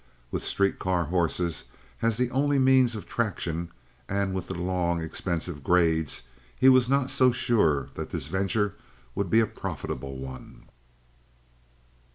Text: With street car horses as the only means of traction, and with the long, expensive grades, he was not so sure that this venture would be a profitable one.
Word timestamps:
With 0.31 0.43
street 0.43 0.79
car 0.79 1.03
horses 1.03 1.65
as 2.01 2.17
the 2.17 2.31
only 2.31 2.57
means 2.57 2.95
of 2.95 3.05
traction, 3.07 3.69
and 4.09 4.33
with 4.33 4.47
the 4.47 4.55
long, 4.55 4.99
expensive 4.99 5.63
grades, 5.63 6.23
he 6.59 6.69
was 6.69 6.89
not 6.89 7.11
so 7.11 7.31
sure 7.31 7.89
that 7.93 8.09
this 8.09 8.25
venture 8.25 8.73
would 9.13 9.29
be 9.29 9.41
a 9.41 9.45
profitable 9.45 10.17
one. 10.17 10.63